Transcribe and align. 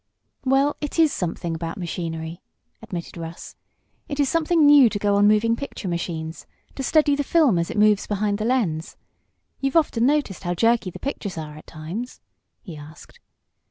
"Well, 0.43 0.77
it 0.81 0.97
is 0.97 1.13
something 1.13 1.53
about 1.53 1.77
machinery," 1.77 2.41
admitted 2.81 3.17
Russ. 3.17 3.55
"It 4.09 4.19
is 4.19 4.27
something 4.29 4.65
new 4.65 4.89
to 4.89 4.97
go 4.97 5.13
on 5.13 5.27
moving 5.27 5.55
picture 5.55 5.87
machines, 5.87 6.47
to 6.73 6.81
steady 6.81 7.15
the 7.15 7.23
film 7.23 7.59
as 7.59 7.69
it 7.69 7.77
moves 7.77 8.07
behind 8.07 8.39
the 8.39 8.45
lens. 8.45 8.97
You've 9.59 9.75
often 9.75 10.07
noticed 10.07 10.41
how 10.41 10.55
jerky 10.55 10.89
the 10.89 10.97
pictures 10.97 11.37
are 11.37 11.55
at 11.55 11.67
times?" 11.67 12.19
he 12.63 12.75
asked. 12.75 13.19